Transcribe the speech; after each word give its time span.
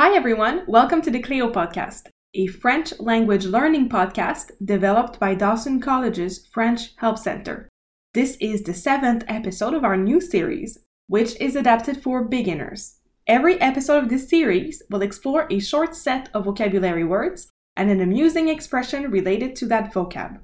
Hi, 0.00 0.16
everyone. 0.16 0.62
Welcome 0.66 1.02
to 1.02 1.10
the 1.10 1.20
Cleo 1.20 1.52
Podcast, 1.52 2.08
a 2.32 2.46
French 2.46 2.98
language 3.00 3.44
learning 3.44 3.90
podcast 3.90 4.50
developed 4.64 5.20
by 5.20 5.34
Dawson 5.34 5.78
College's 5.78 6.46
French 6.46 6.94
Help 6.96 7.18
Center. 7.18 7.68
This 8.14 8.38
is 8.40 8.62
the 8.62 8.72
seventh 8.72 9.24
episode 9.28 9.74
of 9.74 9.84
our 9.84 9.98
new 9.98 10.18
series, 10.18 10.78
which 11.06 11.38
is 11.38 11.54
adapted 11.54 12.02
for 12.02 12.24
beginners. 12.24 12.96
Every 13.26 13.60
episode 13.60 14.04
of 14.04 14.08
this 14.08 14.26
series 14.26 14.82
will 14.88 15.02
explore 15.02 15.46
a 15.50 15.58
short 15.58 15.94
set 15.94 16.30
of 16.32 16.46
vocabulary 16.46 17.04
words 17.04 17.50
and 17.76 17.90
an 17.90 18.00
amusing 18.00 18.48
expression 18.48 19.10
related 19.10 19.54
to 19.56 19.66
that 19.66 19.92
vocab. 19.92 20.38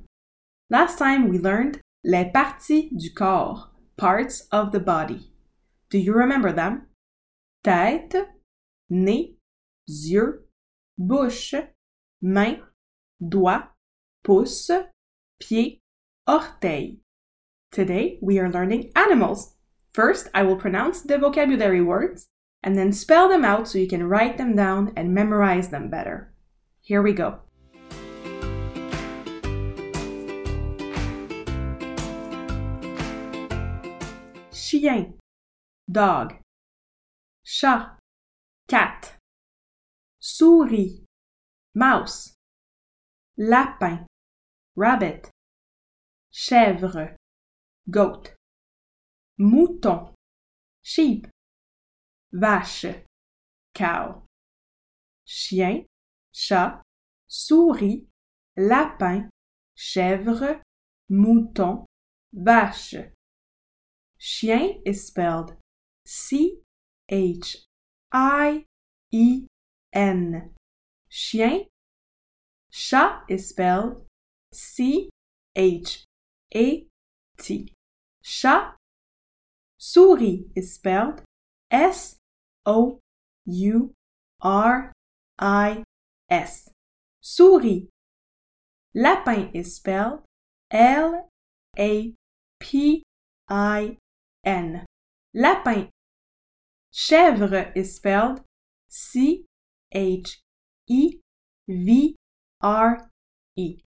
Last 0.69 0.99
time 0.99 1.31
we 1.31 1.39
learned 1.39 1.81
les 2.05 2.31
parties 2.31 2.91
du 2.95 3.09
corps, 3.09 3.71
parts 3.97 4.43
of 4.53 4.73
the 4.73 4.81
body. 4.81 5.31
Do 5.89 5.97
you 5.97 6.13
remember 6.13 6.53
them? 6.53 6.89
Tête, 7.65 8.27
nez, 8.91 9.36
yeux, 9.87 10.47
bouche, 10.99 11.55
main, 12.21 12.63
doigt, 13.21 13.69
pouce, 14.25 14.71
pied, 15.41 15.81
orteil. 16.29 16.99
Today 17.71 18.19
we 18.21 18.39
are 18.39 18.51
learning 18.51 18.91
animals. 18.97 19.55
First, 19.93 20.29
I 20.35 20.43
will 20.43 20.57
pronounce 20.57 21.03
the 21.03 21.19
vocabulary 21.19 21.81
words 21.81 22.27
and 22.63 22.77
then 22.77 22.93
spell 22.93 23.29
them 23.29 23.45
out 23.45 23.69
so 23.69 23.79
you 23.79 23.89
can 23.89 24.09
write 24.09 24.39
them 24.39 24.57
down 24.57 24.93
and 24.97 25.15
memorize 25.15 25.69
them 25.69 25.89
better. 25.89 26.35
Here 26.81 27.03
we 27.03 27.13
go. 27.13 27.41
Chien, 34.53 35.15
dog. 35.91 36.35
Chat, 37.45 37.97
cat 38.69 39.06
souris, 40.29 41.05
mouse, 41.77 42.35
lapin, 43.39 44.05
rabbit, 44.75 45.31
chèvre, 46.33 47.15
goat, 47.89 48.35
mouton, 49.39 50.13
sheep, 50.83 51.29
vache, 52.33 53.05
cow, 53.73 54.25
chien, 55.25 55.85
chat, 56.33 56.83
souris, 57.29 58.09
lapin, 58.57 59.29
chèvre, 59.77 60.61
mouton, 61.09 61.87
vache. 62.33 63.13
Chien 64.19 64.81
is 64.85 65.07
spelled 65.07 65.55
C 66.05 66.59
H 67.09 67.59
I 68.11 68.65
E 69.13 69.47
N. 69.97 70.51
Chien. 71.09 71.65
Chat 72.71 73.23
is 73.31 73.49
spelled 73.49 74.05
C 74.53 75.09
H 75.57 76.05
A 76.55 76.87
T. 77.39 77.73
Chat. 78.23 78.77
Souris 79.79 80.41
is 80.55 80.75
spelled 80.75 81.23
S 81.71 82.17
O 82.67 82.99
U 83.47 83.93
R 84.43 84.93
I 85.39 85.83
S. 86.29 86.69
Souris. 87.23 87.85
Lapin 88.95 89.51
is 89.55 89.77
spelled 89.77 90.21
L 90.71 91.31
A 91.79 92.13
P 92.61 93.03
I 93.49 93.97
N. 94.45 94.85
Lapin. 95.33 95.89
Chèvre 96.93 97.73
is 97.75 97.97
spelled 97.97 98.43
C 98.89 99.47
H 99.97 100.41
E 100.89 101.17
V 101.67 102.17
R 102.61 103.11
E. 103.57 103.79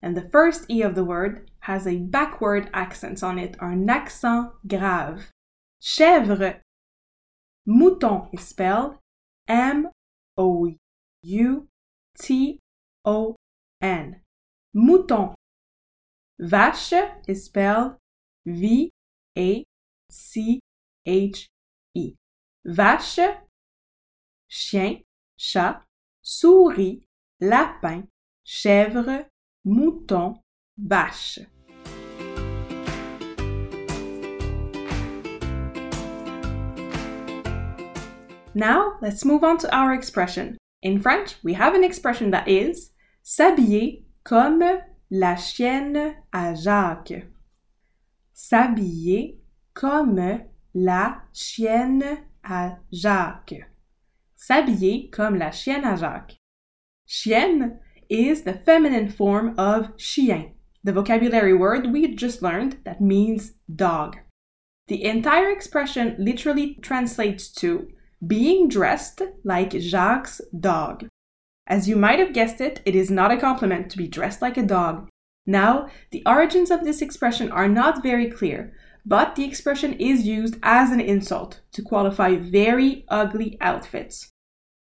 And 0.00 0.16
the 0.16 0.28
first 0.30 0.64
E 0.68 0.80
of 0.82 0.94
the 0.94 1.04
word 1.04 1.50
has 1.60 1.86
a 1.86 1.98
backward 1.98 2.70
accent 2.72 3.22
on 3.22 3.38
it, 3.38 3.54
un 3.60 3.88
accent 3.88 4.50
grave. 4.66 5.30
Chèvre. 5.80 6.60
Mouton 7.66 8.28
is 8.32 8.40
spelled 8.40 8.96
M 9.46 9.88
O 10.36 10.72
U 11.22 11.68
T 12.18 12.58
O 13.04 13.36
N. 13.80 14.22
Mouton. 14.74 15.34
Vache 16.40 17.12
is 17.28 17.44
spelled 17.44 17.96
V 18.46 18.90
A 19.38 19.64
C 20.10 20.60
H 21.06 21.46
E. 21.94 22.14
Vache 22.66 23.42
chien, 24.52 25.02
chat, 25.42 25.82
souris, 26.22 27.02
lapin, 27.40 28.04
chèvre, 28.44 29.26
mouton, 29.64 30.38
vache. 30.78 31.40
Now, 38.54 38.98
let's 39.02 39.24
move 39.24 39.42
on 39.42 39.58
to 39.58 39.74
our 39.74 39.92
expression. 39.92 40.58
In 40.82 41.00
French, 41.00 41.34
we 41.42 41.54
have 41.54 41.74
an 41.74 41.82
expression 41.82 42.30
that 42.30 42.46
is 42.46 42.92
s'habiller 43.24 44.04
comme 44.24 44.62
la 45.10 45.34
chienne 45.34 46.14
à 46.32 46.54
Jacques. 46.54 47.26
S'habiller 48.32 49.38
comme 49.74 50.42
la 50.74 51.22
chienne 51.32 52.18
à 52.44 52.76
Jacques. 52.92 53.71
S'habiller 54.42 55.08
comme 55.12 55.38
la 55.38 55.50
chienne 55.52 55.84
à 55.84 55.96
Jacques. 55.96 56.34
Chienne 57.06 57.78
is 58.10 58.42
the 58.42 58.54
feminine 58.54 59.08
form 59.08 59.54
of 59.56 59.96
chien, 59.96 60.54
the 60.82 60.92
vocabulary 60.92 61.54
word 61.54 61.92
we 61.92 62.12
just 62.16 62.42
learned 62.42 62.78
that 62.84 63.00
means 63.00 63.52
dog. 63.72 64.16
The 64.88 65.04
entire 65.04 65.48
expression 65.48 66.16
literally 66.18 66.74
translates 66.82 67.52
to 67.60 67.86
being 68.26 68.68
dressed 68.68 69.22
like 69.44 69.78
Jacques' 69.78 70.40
dog. 70.58 71.06
As 71.68 71.88
you 71.88 71.94
might 71.94 72.18
have 72.18 72.34
guessed 72.34 72.60
it, 72.60 72.82
it 72.84 72.96
is 72.96 73.12
not 73.12 73.30
a 73.30 73.36
compliment 73.36 73.90
to 73.92 73.96
be 73.96 74.08
dressed 74.08 74.42
like 74.42 74.56
a 74.56 74.66
dog. 74.66 75.08
Now, 75.46 75.86
the 76.10 76.24
origins 76.26 76.72
of 76.72 76.82
this 76.82 77.00
expression 77.00 77.52
are 77.52 77.68
not 77.68 78.02
very 78.02 78.28
clear, 78.28 78.72
but 79.04 79.34
the 79.34 79.44
expression 79.44 79.94
is 79.94 80.26
used 80.26 80.56
as 80.62 80.90
an 80.90 81.00
insult 81.00 81.60
to 81.72 81.82
qualify 81.82 82.36
very 82.36 83.04
ugly 83.08 83.56
outfits. 83.60 84.30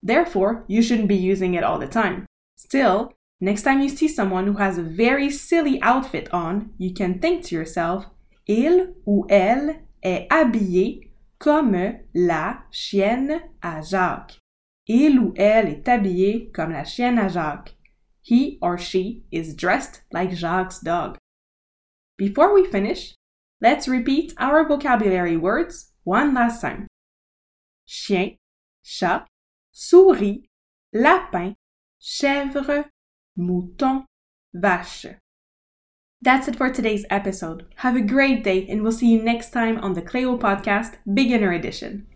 Therefore, 0.02 0.64
you 0.66 0.82
shouldn't 0.82 1.08
be 1.08 1.16
using 1.16 1.54
it 1.54 1.64
all 1.64 1.78
the 1.78 1.86
time. 1.86 2.26
Still, 2.56 3.12
next 3.40 3.62
time 3.62 3.80
you 3.80 3.88
see 3.88 4.08
someone 4.08 4.46
who 4.46 4.54
has 4.54 4.78
a 4.78 4.82
very 4.82 5.30
silly 5.30 5.80
outfit 5.82 6.28
on, 6.32 6.70
you 6.78 6.92
can 6.92 7.18
think 7.18 7.44
to 7.44 7.54
yourself, 7.54 8.06
il 8.46 8.94
ou 9.06 9.26
elle 9.28 9.80
est 10.02 10.28
habillé 10.30 11.10
comme 11.38 12.00
la 12.14 12.58
chienne 12.70 13.40
à 13.62 13.82
Jacques. 13.82 14.38
Il 14.86 15.18
ou 15.18 15.34
elle 15.36 15.68
est 15.68 15.88
habillé 15.88 16.52
comme 16.52 16.72
la 16.72 16.84
chienne 16.84 17.18
à 17.18 17.28
Jacques. 17.28 17.74
He 18.22 18.58
or 18.60 18.76
she 18.76 19.22
is 19.30 19.54
dressed 19.54 20.02
like 20.12 20.32
Jacques' 20.32 20.80
dog. 20.82 21.16
Before 22.18 22.52
we 22.52 22.66
finish, 22.66 23.14
let's 23.60 23.88
repeat 23.88 24.32
our 24.38 24.66
vocabulary 24.66 25.36
words 25.36 25.92
one 26.04 26.34
last 26.34 26.60
time. 26.60 26.86
Chien, 27.86 28.36
chat, 28.84 29.26
souris, 29.72 30.38
lapin, 30.92 31.54
chèvre, 32.00 32.86
mouton, 33.36 34.04
vache. 34.54 35.16
That's 36.22 36.48
it 36.48 36.56
for 36.56 36.70
today's 36.70 37.06
episode. 37.08 37.66
Have 37.76 37.96
a 37.96 38.02
great 38.02 38.44
day, 38.44 38.66
and 38.68 38.82
we'll 38.82 38.92
see 38.92 39.10
you 39.10 39.22
next 39.22 39.50
time 39.50 39.78
on 39.78 39.94
the 39.94 40.02
Cleo 40.02 40.36
Podcast 40.36 40.96
Beginner 41.12 41.52
Edition. 41.52 42.06